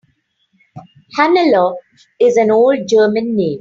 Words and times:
Hannelore 1.15 1.75
is 2.19 2.35
an 2.35 2.49
old 2.49 2.87
German 2.87 3.35
name. 3.35 3.59